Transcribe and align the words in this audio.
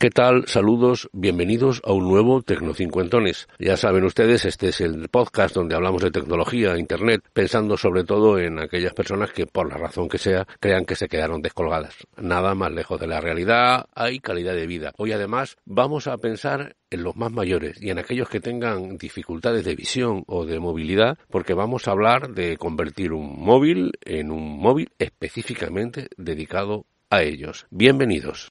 ¿Qué 0.00 0.08
tal? 0.08 0.46
Saludos, 0.46 1.10
bienvenidos 1.12 1.82
a 1.84 1.92
un 1.92 2.08
nuevo 2.08 2.40
Tecnocincuentones. 2.40 3.48
Ya 3.58 3.76
saben 3.76 4.04
ustedes, 4.04 4.46
este 4.46 4.68
es 4.68 4.80
el 4.80 5.10
podcast 5.10 5.54
donde 5.54 5.74
hablamos 5.74 6.00
de 6.00 6.10
tecnología, 6.10 6.78
Internet, 6.78 7.22
pensando 7.34 7.76
sobre 7.76 8.04
todo 8.04 8.38
en 8.38 8.60
aquellas 8.60 8.94
personas 8.94 9.30
que, 9.30 9.44
por 9.44 9.68
la 9.68 9.76
razón 9.76 10.08
que 10.08 10.16
sea, 10.16 10.46
crean 10.58 10.86
que 10.86 10.96
se 10.96 11.06
quedaron 11.06 11.42
descolgadas. 11.42 11.96
Nada 12.16 12.54
más 12.54 12.72
lejos 12.72 12.98
de 12.98 13.08
la 13.08 13.20
realidad, 13.20 13.90
hay 13.94 14.20
calidad 14.20 14.54
de 14.54 14.66
vida. 14.66 14.94
Hoy 14.96 15.12
además 15.12 15.58
vamos 15.66 16.06
a 16.06 16.16
pensar 16.16 16.76
en 16.88 17.02
los 17.02 17.14
más 17.16 17.30
mayores 17.30 17.76
y 17.78 17.90
en 17.90 17.98
aquellos 17.98 18.30
que 18.30 18.40
tengan 18.40 18.96
dificultades 18.96 19.66
de 19.66 19.76
visión 19.76 20.24
o 20.28 20.46
de 20.46 20.60
movilidad, 20.60 21.18
porque 21.28 21.52
vamos 21.52 21.86
a 21.86 21.90
hablar 21.90 22.30
de 22.30 22.56
convertir 22.56 23.12
un 23.12 23.38
móvil 23.38 23.92
en 24.06 24.30
un 24.30 24.58
móvil 24.62 24.92
específicamente 24.98 26.08
dedicado 26.16 26.86
a 27.10 27.22
ellos. 27.22 27.66
Bienvenidos. 27.68 28.50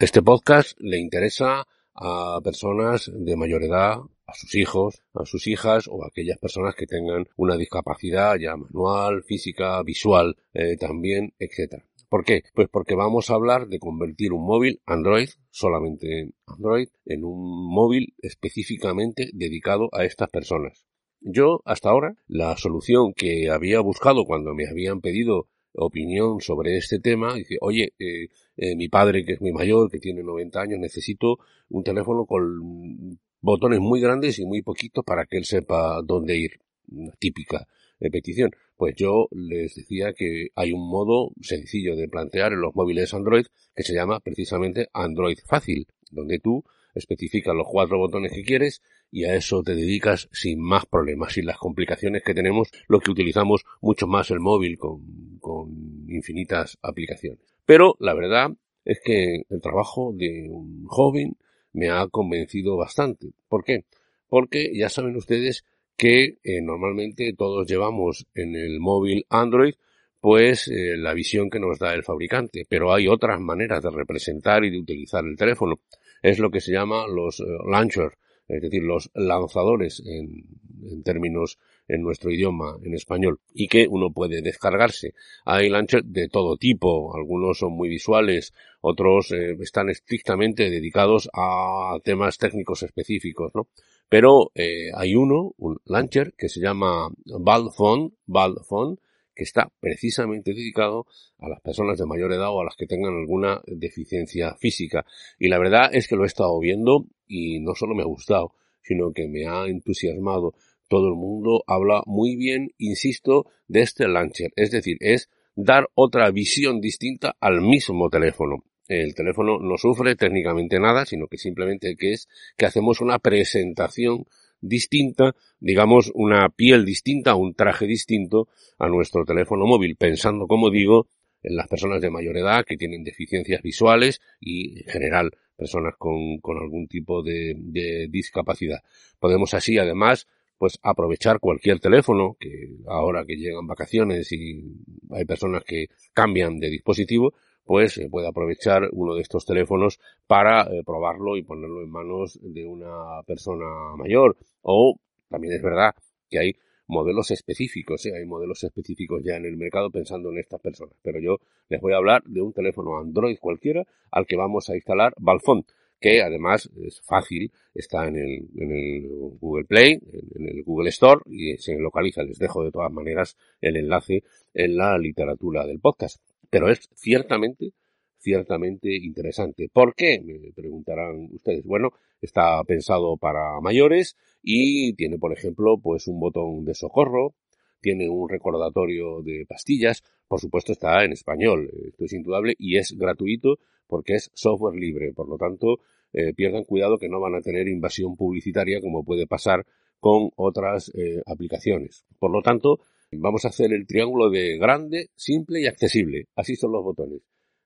Este 0.00 0.22
podcast 0.22 0.80
le 0.80 0.98
interesa 0.98 1.66
a 1.94 2.40
personas 2.42 3.12
de 3.14 3.36
mayor 3.36 3.64
edad, 3.64 3.98
a 4.26 4.32
sus 4.32 4.54
hijos, 4.54 5.02
a 5.12 5.26
sus 5.26 5.46
hijas 5.46 5.88
o 5.88 6.02
a 6.02 6.06
aquellas 6.06 6.38
personas 6.38 6.74
que 6.74 6.86
tengan 6.86 7.26
una 7.36 7.58
discapacidad 7.58 8.36
ya 8.36 8.56
manual, 8.56 9.22
física, 9.24 9.82
visual, 9.82 10.38
eh, 10.54 10.78
también, 10.78 11.34
etcétera. 11.38 11.84
¿Por 12.08 12.24
qué? 12.24 12.44
Pues 12.54 12.68
porque 12.72 12.94
vamos 12.94 13.28
a 13.28 13.34
hablar 13.34 13.68
de 13.68 13.78
convertir 13.78 14.32
un 14.32 14.46
móvil 14.46 14.80
Android, 14.86 15.28
solamente 15.50 16.30
Android, 16.46 16.88
en 17.04 17.22
un 17.22 17.70
móvil 17.70 18.14
específicamente 18.22 19.28
dedicado 19.34 19.90
a 19.92 20.06
estas 20.06 20.30
personas. 20.30 20.86
Yo, 21.20 21.60
hasta 21.66 21.90
ahora, 21.90 22.14
la 22.26 22.56
solución 22.56 23.12
que 23.12 23.50
había 23.50 23.80
buscado 23.80 24.24
cuando 24.24 24.54
me 24.54 24.66
habían 24.66 25.02
pedido 25.02 25.48
opinión 25.74 26.40
sobre 26.40 26.76
este 26.76 26.98
tema, 27.00 27.34
dice, 27.34 27.56
oye, 27.60 27.92
eh, 27.98 28.28
eh, 28.56 28.76
mi 28.76 28.88
padre 28.88 29.24
que 29.24 29.34
es 29.34 29.40
muy 29.40 29.52
mayor, 29.52 29.90
que 29.90 29.98
tiene 29.98 30.22
90 30.22 30.60
años, 30.60 30.78
necesito 30.78 31.38
un 31.68 31.84
teléfono 31.84 32.26
con 32.26 33.18
botones 33.40 33.80
muy 33.80 34.00
grandes 34.00 34.38
y 34.38 34.46
muy 34.46 34.62
poquitos 34.62 35.04
para 35.04 35.26
que 35.26 35.38
él 35.38 35.44
sepa 35.44 36.00
dónde 36.02 36.36
ir. 36.36 36.52
Una 36.92 37.12
típica 37.18 37.66
eh, 38.00 38.10
petición. 38.10 38.50
Pues 38.76 38.94
yo 38.96 39.28
les 39.30 39.74
decía 39.74 40.12
que 40.12 40.48
hay 40.54 40.72
un 40.72 40.88
modo 40.88 41.30
sencillo 41.40 41.96
de 41.96 42.08
plantear 42.08 42.52
en 42.52 42.60
los 42.60 42.74
móviles 42.74 43.14
Android 43.14 43.46
que 43.74 43.82
se 43.82 43.94
llama 43.94 44.20
precisamente 44.20 44.88
Android 44.92 45.38
Fácil, 45.46 45.86
donde 46.10 46.38
tú 46.38 46.64
especificas 46.94 47.54
los 47.54 47.66
cuatro 47.68 47.98
botones 47.98 48.32
que 48.32 48.42
quieres 48.42 48.82
y 49.10 49.24
a 49.24 49.34
eso 49.34 49.62
te 49.62 49.74
dedicas 49.74 50.28
sin 50.32 50.60
más 50.60 50.86
problemas, 50.86 51.32
sin 51.32 51.46
las 51.46 51.58
complicaciones 51.58 52.22
que 52.22 52.34
tenemos, 52.34 52.68
lo 52.88 53.00
que 53.00 53.10
utilizamos 53.10 53.64
mucho 53.80 54.06
más 54.06 54.30
el 54.30 54.40
móvil 54.40 54.78
con, 54.78 55.38
con 55.40 55.70
infinitas 56.08 56.78
aplicaciones. 56.82 57.40
Pero 57.64 57.96
la 57.98 58.14
verdad 58.14 58.50
es 58.84 59.00
que 59.04 59.42
el 59.48 59.60
trabajo 59.60 60.12
de 60.14 60.48
un 60.50 60.84
joven 60.86 61.36
me 61.72 61.90
ha 61.90 62.06
convencido 62.08 62.76
bastante. 62.76 63.30
¿Por 63.48 63.64
qué? 63.64 63.84
Porque 64.28 64.70
ya 64.74 64.88
saben 64.88 65.16
ustedes 65.16 65.64
que 65.96 66.38
eh, 66.42 66.62
normalmente 66.62 67.34
todos 67.36 67.68
llevamos 67.68 68.26
en 68.34 68.56
el 68.56 68.80
móvil 68.80 69.26
Android 69.28 69.74
pues 70.20 70.68
eh, 70.68 70.96
la 70.96 71.14
visión 71.14 71.48
que 71.48 71.58
nos 71.58 71.78
da 71.78 71.94
el 71.94 72.04
fabricante, 72.04 72.66
pero 72.68 72.92
hay 72.92 73.08
otras 73.08 73.40
maneras 73.40 73.82
de 73.82 73.90
representar 73.90 74.64
y 74.64 74.70
de 74.70 74.78
utilizar 74.78 75.24
el 75.24 75.36
teléfono. 75.36 75.80
Es 76.22 76.38
lo 76.38 76.50
que 76.50 76.60
se 76.60 76.72
llama 76.72 77.06
los 77.06 77.40
eh, 77.40 77.44
launchers, 77.66 78.16
es 78.48 78.62
decir, 78.62 78.82
los 78.82 79.10
lanzadores 79.14 80.02
en, 80.04 81.02
términos 81.04 81.58
en 81.86 82.02
nuestro 82.02 82.30
idioma, 82.30 82.76
en 82.82 82.94
español, 82.94 83.40
y 83.54 83.68
que 83.68 83.86
uno 83.88 84.12
puede 84.12 84.42
descargarse. 84.42 85.14
Hay 85.44 85.68
launchers 85.68 86.04
de 86.12 86.28
todo 86.28 86.56
tipo, 86.56 87.14
algunos 87.14 87.58
son 87.58 87.72
muy 87.72 87.88
visuales, 87.88 88.52
otros 88.80 89.32
eh, 89.32 89.56
están 89.60 89.88
estrictamente 89.88 90.70
dedicados 90.70 91.28
a 91.32 91.98
temas 92.02 92.38
técnicos 92.38 92.82
específicos, 92.82 93.52
¿no? 93.54 93.68
Pero 94.08 94.50
eh, 94.56 94.90
hay 94.94 95.14
uno, 95.14 95.54
un 95.58 95.78
launcher, 95.84 96.34
que 96.36 96.48
se 96.48 96.60
llama 96.60 97.08
Balphone, 97.24 98.10
Balphone, 98.26 98.98
que 99.40 99.44
está 99.44 99.72
precisamente 99.80 100.52
dedicado 100.52 101.06
a 101.38 101.48
las 101.48 101.62
personas 101.62 101.96
de 101.98 102.04
mayor 102.04 102.30
edad 102.30 102.50
o 102.50 102.60
a 102.60 102.64
las 102.66 102.76
que 102.76 102.86
tengan 102.86 103.14
alguna 103.14 103.62
deficiencia 103.66 104.54
física. 104.56 105.06
Y 105.38 105.48
la 105.48 105.58
verdad 105.58 105.88
es 105.94 106.08
que 106.08 106.14
lo 106.14 106.24
he 106.24 106.26
estado 106.26 106.60
viendo 106.60 107.06
y 107.26 107.58
no 107.60 107.74
solo 107.74 107.94
me 107.94 108.02
ha 108.02 108.06
gustado, 108.06 108.52
sino 108.82 109.14
que 109.14 109.28
me 109.28 109.46
ha 109.46 109.64
entusiasmado. 109.64 110.52
Todo 110.88 111.08
el 111.08 111.14
mundo 111.14 111.64
habla 111.66 112.02
muy 112.04 112.36
bien, 112.36 112.74
insisto, 112.76 113.46
de 113.66 113.80
este 113.80 114.08
launcher. 114.08 114.52
Es 114.56 114.72
decir, 114.72 114.98
es 115.00 115.30
dar 115.56 115.88
otra 115.94 116.30
visión 116.30 116.82
distinta 116.82 117.34
al 117.40 117.62
mismo 117.62 118.10
teléfono. 118.10 118.64
El 118.88 119.14
teléfono 119.14 119.58
no 119.58 119.78
sufre 119.78 120.16
técnicamente 120.16 120.78
nada, 120.78 121.06
sino 121.06 121.28
que 121.28 121.38
simplemente 121.38 121.96
que 121.96 122.12
es 122.12 122.28
que 122.58 122.66
hacemos 122.66 123.00
una 123.00 123.18
presentación 123.18 124.26
distinta, 124.60 125.34
digamos, 125.58 126.10
una 126.14 126.48
piel 126.48 126.84
distinta, 126.84 127.34
un 127.34 127.54
traje 127.54 127.86
distinto 127.86 128.48
a 128.78 128.88
nuestro 128.88 129.24
teléfono 129.24 129.66
móvil, 129.66 129.96
pensando, 129.96 130.46
como 130.46 130.70
digo, 130.70 131.08
en 131.42 131.56
las 131.56 131.68
personas 131.68 132.00
de 132.00 132.10
mayor 132.10 132.36
edad 132.36 132.64
que 132.66 132.76
tienen 132.76 133.04
deficiencias 133.04 133.62
visuales 133.62 134.20
y, 134.40 134.80
en 134.82 134.88
general, 134.88 135.30
personas 135.56 135.94
con, 135.98 136.40
algún 136.60 136.86
tipo 136.88 137.22
de, 137.22 137.54
de 137.56 138.08
discapacidad. 138.10 138.80
Podemos 139.18 139.54
así, 139.54 139.78
además, 139.78 140.26
pues 140.58 140.78
aprovechar 140.82 141.40
cualquier 141.40 141.80
teléfono, 141.80 142.36
que 142.38 142.68
ahora 142.86 143.24
que 143.24 143.36
llegan 143.36 143.66
vacaciones 143.66 144.30
y 144.32 144.62
hay 145.10 145.24
personas 145.24 145.64
que 145.64 145.86
cambian 146.12 146.58
de 146.58 146.68
dispositivo, 146.68 147.32
pues 147.70 147.92
se 147.92 148.08
puede 148.08 148.26
aprovechar 148.26 148.88
uno 148.90 149.14
de 149.14 149.22
estos 149.22 149.46
teléfonos 149.46 150.00
para 150.26 150.62
eh, 150.62 150.82
probarlo 150.84 151.36
y 151.36 151.44
ponerlo 151.44 151.82
en 151.82 151.88
manos 151.88 152.36
de 152.42 152.66
una 152.66 153.22
persona 153.24 153.94
mayor. 153.96 154.36
O 154.62 154.98
también 155.28 155.54
es 155.54 155.62
verdad 155.62 155.94
que 156.28 156.40
hay 156.40 156.56
modelos 156.88 157.30
específicos, 157.30 158.04
¿eh? 158.06 158.12
hay 158.16 158.26
modelos 158.26 158.64
específicos 158.64 159.22
ya 159.22 159.36
en 159.36 159.44
el 159.44 159.56
mercado 159.56 159.88
pensando 159.88 160.30
en 160.30 160.38
estas 160.38 160.60
personas. 160.60 160.96
Pero 161.00 161.20
yo 161.20 161.36
les 161.68 161.80
voy 161.80 161.92
a 161.92 161.98
hablar 161.98 162.24
de 162.24 162.42
un 162.42 162.52
teléfono 162.52 162.98
Android 162.98 163.38
cualquiera 163.38 163.86
al 164.10 164.26
que 164.26 164.34
vamos 164.34 164.68
a 164.68 164.74
instalar 164.74 165.14
Balfont 165.20 165.64
que 166.00 166.22
además 166.22 166.68
es 166.82 167.00
fácil, 167.02 167.52
está 167.72 168.08
en 168.08 168.16
el, 168.16 168.48
en 168.56 168.72
el 168.72 169.08
Google 169.38 169.66
Play, 169.66 169.92
en 169.92 170.48
el 170.48 170.64
Google 170.64 170.88
Store 170.88 171.20
y 171.26 171.56
se 171.58 171.78
localiza. 171.78 172.24
Les 172.24 172.38
dejo 172.38 172.64
de 172.64 172.72
todas 172.72 172.90
maneras 172.90 173.36
el 173.60 173.76
enlace 173.76 174.24
en 174.54 174.76
la 174.76 174.98
literatura 174.98 175.64
del 175.66 175.78
podcast 175.78 176.20
pero 176.50 176.68
es 176.70 176.88
ciertamente, 176.94 177.72
ciertamente 178.18 178.94
interesante. 178.94 179.68
¿Por 179.72 179.94
qué? 179.94 180.20
Me 180.20 180.52
preguntarán 180.52 181.28
ustedes. 181.32 181.64
Bueno, 181.64 181.90
está 182.20 182.62
pensado 182.64 183.16
para 183.16 183.60
mayores 183.60 184.16
y 184.42 184.92
tiene, 184.94 185.18
por 185.18 185.32
ejemplo, 185.32 185.78
pues 185.78 186.06
un 186.08 186.20
botón 186.20 186.64
de 186.64 186.74
socorro, 186.74 187.34
tiene 187.80 188.08
un 188.10 188.28
recordatorio 188.28 189.22
de 189.22 189.46
pastillas, 189.48 190.02
por 190.28 190.40
supuesto 190.40 190.72
está 190.72 191.02
en 191.04 191.12
español, 191.12 191.70
esto 191.88 192.04
es 192.04 192.12
indudable 192.12 192.54
y 192.58 192.76
es 192.76 192.92
gratuito 192.96 193.58
porque 193.86 194.14
es 194.14 194.30
software 194.34 194.76
libre, 194.76 195.12
por 195.12 195.28
lo 195.28 195.38
tanto, 195.38 195.78
eh, 196.12 196.34
pierdan 196.34 196.64
cuidado 196.64 196.98
que 196.98 197.08
no 197.08 197.20
van 197.20 197.34
a 197.34 197.40
tener 197.40 197.68
invasión 197.68 198.16
publicitaria 198.16 198.80
como 198.80 199.04
puede 199.04 199.26
pasar 199.26 199.64
con 199.98 200.30
otras 200.36 200.90
eh, 200.94 201.22
aplicaciones. 201.26 202.04
Por 202.18 202.30
lo 202.30 202.42
tanto, 202.42 202.80
Vamos 203.12 203.44
a 203.44 203.48
hacer 203.48 203.72
el 203.72 203.88
triángulo 203.88 204.30
de 204.30 204.56
grande, 204.56 205.10
simple 205.16 205.60
y 205.60 205.66
accesible. 205.66 206.28
Así 206.36 206.54
son 206.54 206.70
los 206.70 206.84
botones. 206.84 207.22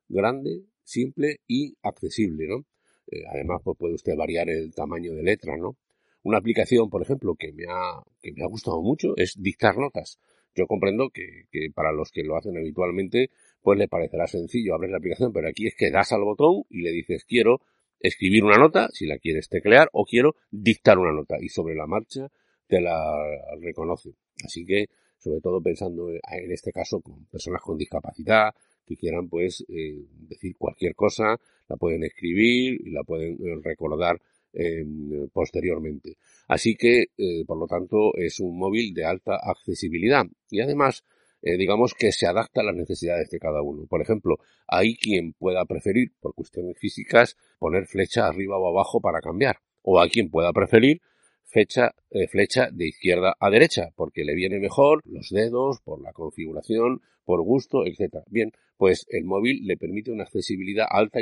Grande, 0.08 0.62
simple 0.82 1.40
y 1.46 1.76
accesible, 1.82 2.46
¿no? 2.48 2.64
Eh, 3.08 3.24
además, 3.30 3.60
pues 3.62 3.76
puede 3.76 3.94
usted 3.94 4.16
variar 4.16 4.48
el 4.48 4.74
tamaño 4.74 5.12
de 5.12 5.22
letra, 5.22 5.58
¿no? 5.58 5.76
Una 6.22 6.38
aplicación, 6.38 6.88
por 6.88 7.02
ejemplo, 7.02 7.34
que 7.34 7.52
me 7.52 7.64
ha, 7.68 8.02
que 8.22 8.32
me 8.32 8.42
ha 8.42 8.46
gustado 8.46 8.80
mucho 8.80 9.14
es 9.18 9.34
dictar 9.38 9.76
notas. 9.76 10.18
Yo 10.54 10.66
comprendo 10.66 11.10
que, 11.10 11.44
que 11.50 11.68
para 11.74 11.92
los 11.92 12.10
que 12.10 12.22
lo 12.22 12.38
hacen 12.38 12.56
habitualmente, 12.56 13.28
pues 13.60 13.78
le 13.78 13.86
parecerá 13.86 14.26
sencillo 14.26 14.74
abrir 14.74 14.92
la 14.92 14.96
aplicación, 14.96 15.34
pero 15.34 15.48
aquí 15.48 15.66
es 15.66 15.74
que 15.76 15.90
das 15.90 16.12
al 16.12 16.22
botón 16.22 16.62
y 16.70 16.80
le 16.80 16.90
dices 16.90 17.24
quiero 17.26 17.60
escribir 18.00 18.44
una 18.44 18.56
nota, 18.56 18.88
si 18.92 19.04
la 19.06 19.18
quieres 19.18 19.50
teclear, 19.50 19.90
o 19.92 20.06
quiero 20.06 20.36
dictar 20.50 20.98
una 20.98 21.12
nota, 21.12 21.36
y 21.38 21.50
sobre 21.50 21.74
la 21.74 21.86
marcha 21.86 22.28
te 22.66 22.80
la 22.80 23.14
reconoce. 23.60 24.14
Así 24.42 24.64
que 24.64 24.86
sobre 25.24 25.40
todo 25.40 25.62
pensando 25.62 26.10
en 26.10 26.52
este 26.52 26.70
caso 26.70 27.00
con 27.00 27.24
personas 27.26 27.62
con 27.62 27.78
discapacidad 27.78 28.52
que 28.86 28.94
quieran 28.94 29.26
pues 29.28 29.64
eh, 29.68 30.04
decir 30.28 30.54
cualquier 30.58 30.94
cosa, 30.94 31.40
la 31.66 31.76
pueden 31.76 32.04
escribir 32.04 32.78
y 32.84 32.90
la 32.90 33.02
pueden 33.04 33.32
eh, 33.34 33.58
recordar 33.62 34.20
em, 34.52 35.26
posteriormente. 35.32 36.18
Así 36.46 36.76
que, 36.76 37.06
eh, 37.16 37.44
por 37.46 37.58
lo 37.58 37.66
tanto, 37.66 38.14
es 38.16 38.38
un 38.40 38.58
móvil 38.58 38.92
de 38.92 39.06
alta 39.06 39.36
accesibilidad 39.42 40.26
y 40.50 40.60
además 40.60 41.02
digamos 41.46 41.92
que 41.92 42.10
se 42.10 42.26
adapta 42.26 42.62
a 42.62 42.64
las 42.64 42.74
necesidades 42.74 43.28
de 43.28 43.38
cada 43.38 43.60
uno. 43.60 43.84
Por 43.86 44.00
ejemplo, 44.00 44.38
hay 44.66 44.96
quien 44.96 45.34
pueda 45.34 45.66
preferir, 45.66 46.12
por 46.18 46.34
cuestiones 46.34 46.78
físicas, 46.78 47.36
poner 47.58 47.84
flecha 47.84 48.26
arriba 48.26 48.56
o 48.56 48.66
abajo 48.66 48.98
para 48.98 49.20
cambiar. 49.20 49.58
O 49.82 50.00
hay 50.00 50.08
quien 50.08 50.30
pueda 50.30 50.54
preferir 50.54 51.02
fecha, 51.44 51.94
eh, 52.10 52.26
flecha 52.28 52.70
de 52.72 52.88
izquierda 52.88 53.36
a 53.38 53.50
derecha, 53.50 53.90
porque 53.96 54.24
le 54.24 54.34
viene 54.34 54.58
mejor 54.58 55.02
los 55.04 55.30
dedos, 55.30 55.80
por 55.80 56.00
la 56.02 56.12
configuración, 56.12 57.02
por 57.24 57.42
gusto, 57.42 57.86
etc. 57.86 58.24
Bien, 58.28 58.52
pues 58.76 59.06
el 59.08 59.24
móvil 59.24 59.66
le 59.66 59.76
permite 59.76 60.10
una 60.10 60.24
accesibilidad 60.24 60.86
alta, 60.88 61.20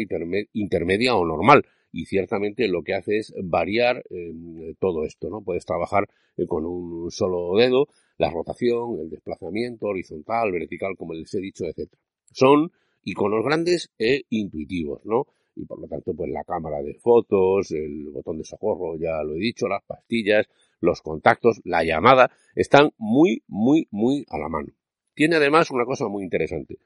intermedia 0.53 1.15
o 1.15 1.27
normal, 1.27 1.65
y 1.93 2.07
ciertamente 2.07 2.67
lo 2.69 2.83
que 2.83 2.95
hace 2.95 3.19
es 3.19 3.35
variar 3.43 4.03
em, 4.11 4.75
todo 4.81 5.05
esto, 5.05 5.29
¿no? 5.29 5.43
Puedes 5.43 5.67
trabajar 5.67 6.09
eh, 6.37 6.47
con 6.47 6.65
un 6.65 7.11
solo 7.11 7.55
dedo, 7.57 7.89
la 8.17 8.31
rotación, 8.31 8.99
el 9.01 9.11
desplazamiento 9.11 9.87
horizontal, 9.87 10.51
vertical, 10.53 10.97
como 10.97 11.13
les 11.13 11.33
he 11.35 11.41
dicho, 11.41 11.67
etc. 11.67 11.93
Son 12.33 12.73
iconos 13.05 13.45
grandes 13.45 13.91
e 13.99 14.23
intuitivos, 14.31 15.05
¿no? 15.05 15.27
Y 15.55 15.65
por 15.65 15.81
lo 15.81 15.87
tanto 15.87 16.15
pues 16.15 16.31
la 16.31 16.45
cámara 16.45 16.83
de 16.83 16.95
fotos, 16.95 17.71
el 17.73 18.09
botón 18.11 18.39
de 18.39 18.45
socorro, 18.45 18.97
ya 18.97 19.23
lo 19.23 19.35
he 19.35 19.39
dicho, 19.39 19.69
las 19.69 19.83
pastillas, 19.85 20.47
los 20.81 21.03
contactos, 21.03 21.61
la 21.65 21.85
llamada, 21.85 22.31
están 22.55 22.91
muy, 22.99 23.43
muy, 23.47 23.89
muy 23.91 24.27
a 24.29 24.39
la 24.39 24.49
mano. 24.49 24.73
Tiene 25.15 25.37
además 25.37 25.71
una 25.71 25.85
cosa 25.85 26.09
muy 26.09 26.25
interesante. 26.25 26.79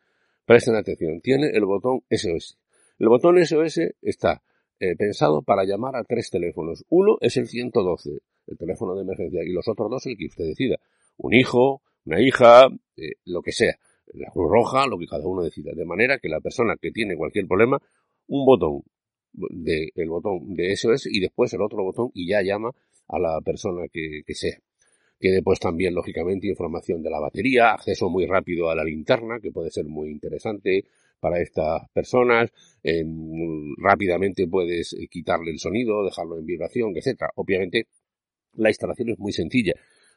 Presten 0.45 0.77
atención, 0.77 1.21
tiene 1.21 1.51
el 1.51 1.65
botón 1.65 2.03
SOS. 2.11 2.59
El 2.99 3.09
botón 3.09 3.45
SOS 3.45 3.81
está 4.03 4.43
eh, 4.79 4.95
pensado 4.97 5.43
para 5.43 5.65
llamar 5.65 5.97
a 5.97 6.05
tres 6.05 6.31
teléfonos. 6.31 6.85
Uno 6.89 7.17
es 7.21 7.37
el 7.37 7.49
112, 7.49 8.11
el 8.47 8.59
teléfono 8.59 8.95
de 8.95 9.03
emergencia, 9.03 9.43
y 9.43 9.53
los 9.53 9.67
otros 9.69 9.91
dos 9.91 10.07
el 10.07 10.17
que 10.17 10.27
usted 10.27 10.45
decida. 10.45 10.77
Un 11.17 11.35
hijo, 11.35 11.83
una 12.05 12.21
hija, 12.21 12.69
eh, 12.97 13.13
lo 13.25 13.43
que 13.43 13.53
sea. 13.53 13.75
La 14.13 14.31
Cruz 14.31 14.51
Roja, 14.51 14.87
lo 14.87 14.99
que 14.99 15.07
cada 15.07 15.27
uno 15.27 15.43
decida. 15.43 15.73
De 15.75 15.85
manera 15.85 16.19
que 16.19 16.29
la 16.29 16.41
persona 16.41 16.77
que 16.81 16.93
tiene 16.93 17.17
cualquier 17.17 17.47
problema 17.47 17.81
un 18.29 18.45
botón 18.47 18.83
de, 19.33 19.91
el 19.95 20.09
botón 20.09 20.55
de 20.55 20.77
SOS 20.77 21.07
y 21.07 21.21
después 21.21 21.53
el 21.53 21.63
otro 21.63 21.83
botón 21.83 22.11
y 22.15 22.29
ya 22.29 22.43
llama 22.43 22.71
a 23.09 23.19
la 23.19 23.41
persona 23.41 23.87
que, 23.93 24.23
que 24.27 24.35
sea. 24.35 24.59
Tiene 25.19 25.43
pues 25.43 25.59
también, 25.59 25.95
lógicamente, 25.95 26.47
información 26.47 27.03
de 27.03 27.11
la 27.11 27.21
batería, 27.21 27.73
acceso 27.73 28.11
muy 28.11 28.27
rápido 28.27 28.69
a 28.69 28.75
la 28.75 28.85
linterna, 28.85 29.41
que 29.41 29.51
puede 29.51 29.71
ser 29.71 29.87
muy 29.87 30.11
interesante 30.11 30.85
para 31.21 31.41
estas 31.41 31.89
personas. 31.91 32.53
Em, 32.83 33.75
rápidamente 33.79 34.47
puedes 34.47 34.93
eh, 34.93 35.09
quitarle 35.09 35.51
el 35.53 35.59
sonido, 35.59 36.05
dejarlo 36.05 36.39
en 36.39 36.45
vibración, 36.45 36.93
etcétera. 36.95 37.31
Obviamente, 37.37 37.87
la 38.55 38.69
instalación 38.69 39.11
es 39.11 39.19
muy 39.19 39.33
sencilla. 39.33 39.73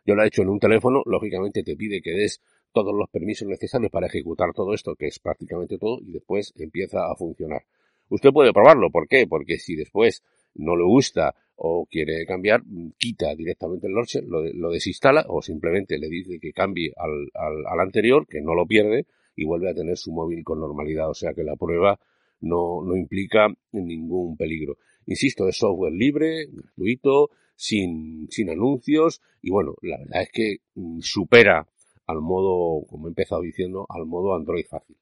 Yo 0.05 0.15
lo 0.15 0.23
he 0.23 0.27
hecho 0.27 0.41
en 0.41 0.49
un 0.49 0.59
teléfono, 0.59 1.01
lógicamente 1.05 1.63
te 1.63 1.75
pide 1.75 2.01
que 2.01 2.11
des 2.11 2.41
todos 2.73 2.93
los 2.93 3.09
permisos 3.09 3.47
necesarios 3.47 3.91
para 3.91 4.07
ejecutar 4.07 4.53
todo 4.53 4.73
esto, 4.73 4.95
que 4.95 5.07
es 5.07 5.19
prácticamente 5.19 5.77
todo, 5.77 5.99
y 6.01 6.11
después 6.11 6.53
empieza 6.57 7.09
a 7.09 7.15
funcionar. 7.15 7.63
Usted 8.09 8.31
puede 8.31 8.53
probarlo. 8.53 8.89
¿Por 8.89 9.07
qué? 9.07 9.27
Porque 9.27 9.57
si 9.57 9.75
después 9.75 10.23
no 10.55 10.75
le 10.75 10.83
gusta 10.83 11.35
o 11.55 11.85
quiere 11.85 12.25
cambiar, 12.25 12.63
quita 12.97 13.35
directamente 13.35 13.87
el 13.87 13.93
launcher, 13.93 14.23
lo, 14.23 14.71
desinstala 14.71 15.25
o 15.27 15.41
simplemente 15.41 15.97
le 15.97 16.07
dice 16.07 16.39
que 16.39 16.53
cambie 16.53 16.93
al, 16.97 17.29
al, 17.33 17.79
anterior, 17.79 18.27
que 18.27 18.41
no 18.41 18.55
lo 18.55 18.65
pierde 18.65 19.05
y 19.35 19.45
vuelve 19.45 19.69
a 19.69 19.73
tener 19.73 19.97
su 19.97 20.11
móvil 20.11 20.43
con 20.43 20.59
normalidad. 20.59 21.09
O 21.09 21.13
sea 21.13 21.33
que 21.33 21.43
la 21.43 21.55
prueba 21.55 21.99
no, 22.41 22.81
no 22.83 22.95
implica 22.95 23.47
ningún 23.71 24.37
peligro. 24.37 24.77
Insisto, 25.05 25.47
es 25.47 25.57
software 25.57 25.93
libre, 25.93 26.47
gratuito, 26.47 27.29
sin, 27.55 28.27
sin 28.31 28.49
anuncios 28.49 29.21
y 29.41 29.51
bueno, 29.51 29.75
la 29.81 29.97
verdad 29.97 30.21
es 30.23 30.29
que 30.31 30.57
supera 31.01 31.67
al 32.07 32.21
modo, 32.21 32.85
como 32.87 33.07
he 33.07 33.09
empezado 33.09 33.41
diciendo, 33.41 33.85
al 33.89 34.05
modo 34.05 34.33
Android 34.33 34.65
fácil. 34.65 34.95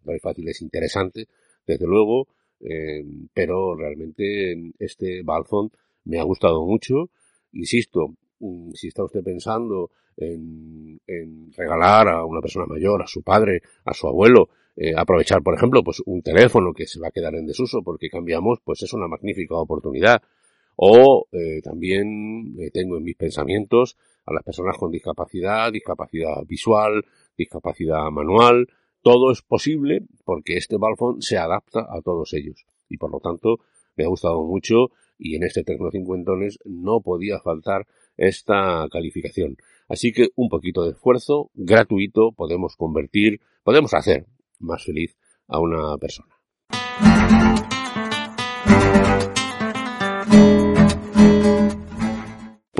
Android 0.00 0.20
fácil 0.20 0.48
es 0.48 0.60
interesante, 0.60 1.28
desde 1.66 1.86
luego, 1.86 2.28
eh, 2.60 3.04
pero 3.32 3.74
realmente 3.74 4.72
este 4.78 5.22
balzón 5.22 5.70
me 6.04 6.18
ha 6.18 6.22
gustado 6.24 6.64
mucho. 6.64 7.10
Insisto, 7.52 8.14
mm, 8.40 8.72
si 8.72 8.88
está 8.88 9.04
usted 9.04 9.22
pensando 9.22 9.90
en, 10.16 11.00
regalar 11.56 12.08
a 12.08 12.24
una 12.24 12.40
persona 12.40 12.66
mayor, 12.66 13.02
a 13.02 13.06
su 13.06 13.22
padre, 13.22 13.62
a 13.84 13.94
su 13.94 14.06
abuelo, 14.06 14.50
eh, 14.76 14.92
aprovechar, 14.96 15.42
por 15.42 15.54
ejemplo, 15.54 15.82
pues 15.82 16.02
un 16.06 16.22
teléfono 16.22 16.72
que 16.72 16.86
se 16.86 17.00
va 17.00 17.08
a 17.08 17.10
quedar 17.10 17.34
en 17.34 17.46
desuso 17.46 17.82
porque 17.82 18.08
cambiamos, 18.08 18.60
pues 18.64 18.82
es 18.82 18.92
una 18.92 19.08
magnífica 19.08 19.56
oportunidad. 19.56 20.22
O 20.76 21.26
eh, 21.32 21.60
también 21.62 22.56
tengo 22.72 22.96
en 22.98 23.04
mis 23.04 23.16
pensamientos 23.16 23.96
a 24.26 24.32
las 24.32 24.42
personas 24.44 24.76
con 24.78 24.90
discapacidad, 24.90 25.72
discapacidad 25.72 26.44
visual, 26.46 27.04
discapacidad 27.36 28.10
manual, 28.10 28.68
todo 29.02 29.32
es 29.32 29.42
posible 29.42 30.02
porque 30.24 30.56
este 30.56 30.76
balfón 30.76 31.22
se 31.22 31.38
adapta 31.38 31.80
a 31.80 32.00
todos 32.02 32.32
ellos. 32.34 32.64
Y 32.88 32.96
por 32.96 33.10
lo 33.10 33.20
tanto, 33.20 33.58
me 33.96 34.04
ha 34.04 34.08
gustado 34.08 34.42
mucho 34.42 34.90
y 35.18 35.36
en 35.36 35.44
este 35.44 35.62
Tecno 35.62 35.90
Cincuentones 35.90 36.58
no 36.64 37.00
podía 37.00 37.38
faltar 37.40 37.86
esta 38.16 38.86
calificación. 38.90 39.56
Así 39.88 40.12
que 40.12 40.28
un 40.36 40.48
poquito 40.48 40.84
de 40.84 40.92
esfuerzo 40.92 41.50
gratuito 41.54 42.32
podemos 42.32 42.76
convertir, 42.76 43.40
podemos 43.62 43.94
hacer 43.94 44.26
más 44.58 44.84
feliz 44.84 45.16
a 45.46 45.58
una 45.58 45.96
persona. 45.98 46.34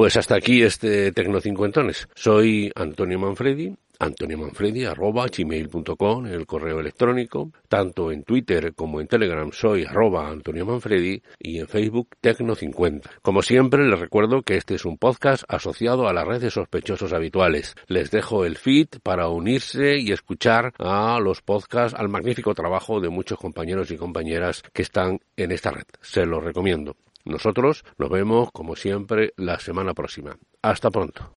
Pues 0.01 0.17
hasta 0.17 0.35
aquí 0.35 0.63
este 0.63 1.13
Tecno 1.13 1.43
Cincuentones. 1.43 2.09
Soy 2.15 2.73
Antonio 2.75 3.19
Manfredi 3.19 3.77
antoniomanfredi.com, 3.99 6.27
el 6.27 6.47
correo 6.47 6.81
electrónico, 6.81 7.53
tanto 7.69 8.11
en 8.11 8.23
Twitter 8.23 8.73
como 8.75 9.03
en 9.03 9.09
Telegram 9.09 9.53
soy 9.53 9.85
arroba 9.85 10.31
Antonio 10.31 10.65
Manfredi 10.65 11.23
y 11.39 11.59
en 11.59 11.69
Facebook 11.69 12.17
Tecno50. 12.23 13.11
Como 13.21 13.43
siempre, 13.43 13.87
les 13.87 14.01
recuerdo 14.01 14.41
que 14.41 14.57
este 14.57 14.77
es 14.77 14.87
un 14.87 14.97
podcast 14.97 15.45
asociado 15.49 16.09
a 16.09 16.15
la 16.15 16.25
red 16.25 16.41
de 16.41 16.51
sospechosos 16.51 17.13
habituales. 17.13 17.75
Les 17.87 18.11
dejo 18.11 18.47
el 18.47 18.57
feed 18.57 18.89
para 19.03 19.29
unirse 19.29 19.99
y 19.99 20.13
escuchar 20.13 20.73
a 20.79 21.21
los 21.21 21.43
podcasts, 21.43 21.95
al 21.95 22.09
magnífico 22.09 22.55
trabajo 22.55 23.03
de 23.03 23.11
muchos 23.11 23.39
compañeros 23.39 23.91
y 23.91 23.99
compañeras 23.99 24.63
que 24.73 24.81
están 24.81 25.21
en 25.37 25.53
esta 25.53 25.73
red. 25.73 25.85
Se 26.01 26.25
los 26.25 26.43
recomiendo. 26.43 26.97
Nosotros 27.25 27.85
nos 27.99 28.11
vemos, 28.11 28.51
como 28.53 28.77
siempre, 28.77 29.33
la 29.37 29.59
semana 29.59 29.95
próxima. 29.95 30.37
Hasta 30.63 30.91
pronto. 30.91 31.29